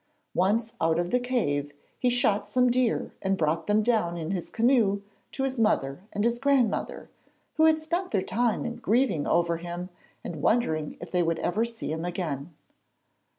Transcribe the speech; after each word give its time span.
Once 0.33 0.73
out 0.81 0.97
of 0.97 1.11
the 1.11 1.19
cave 1.19 1.71
he 1.99 2.09
shot 2.09 2.49
some 2.49 2.71
deer 2.71 3.13
and 3.21 3.37
brought 3.37 3.67
them 3.67 3.83
down 3.83 4.17
in 4.17 4.31
his 4.31 4.49
canoe 4.49 5.03
to 5.31 5.43
his 5.43 5.59
mother 5.59 6.01
and 6.11 6.23
his 6.23 6.39
grandmother, 6.39 7.07
who 7.57 7.65
had 7.65 7.77
spent 7.77 8.09
their 8.09 8.23
time 8.23 8.65
in 8.65 8.77
grieving 8.77 9.27
over 9.27 9.57
him 9.57 9.89
and 10.23 10.37
wondering 10.41 10.97
if 10.99 11.11
they 11.11 11.21
would 11.21 11.37
ever 11.37 11.63
see 11.65 11.91
him 11.91 12.03
again. 12.03 12.51